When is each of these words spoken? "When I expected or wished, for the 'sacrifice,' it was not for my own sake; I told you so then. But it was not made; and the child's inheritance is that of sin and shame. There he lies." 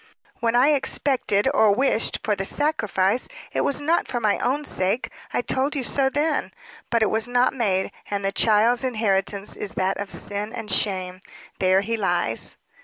"When 0.39 0.55
I 0.55 0.69
expected 0.69 1.47
or 1.53 1.75
wished, 1.75 2.21
for 2.23 2.35
the 2.35 2.43
'sacrifice,' 2.43 3.27
it 3.51 3.61
was 3.61 3.79
not 3.79 4.07
for 4.07 4.19
my 4.19 4.39
own 4.39 4.63
sake; 4.65 5.11
I 5.31 5.43
told 5.43 5.75
you 5.75 5.83
so 5.83 6.09
then. 6.09 6.51
But 6.89 7.03
it 7.03 7.11
was 7.11 7.27
not 7.27 7.53
made; 7.53 7.91
and 8.09 8.25
the 8.25 8.31
child's 8.31 8.83
inheritance 8.83 9.55
is 9.55 9.73
that 9.73 9.97
of 9.99 10.09
sin 10.09 10.53
and 10.53 10.71
shame. 10.71 11.19
There 11.59 11.81
he 11.81 11.97
lies." 11.97 12.57